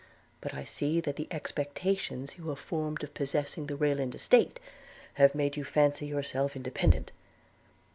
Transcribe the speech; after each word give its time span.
But 0.41 0.55
I 0.55 0.63
see 0.63 0.99
that 0.99 1.15
the 1.17 1.27
expectations 1.29 2.33
you 2.35 2.47
have 2.49 2.57
formed 2.57 3.03
of 3.03 3.13
possessing 3.13 3.67
the 3.67 3.75
Rayland 3.75 4.15
estate, 4.15 4.59
have 5.13 5.35
made 5.35 5.55
you 5.55 5.63
fancy 5.63 6.07
yourself 6.07 6.55
independent.' 6.55 7.11